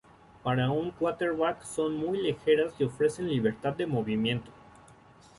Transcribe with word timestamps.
Para 0.41 0.71
un 0.71 0.89
quarterback 0.89 1.61
son 1.61 1.95
muy 1.97 2.19
ligeras 2.19 2.73
y 2.79 2.85
ofrecen 2.85 3.27
libertad 3.27 3.73
de 3.75 3.85
movimiento. 3.85 4.49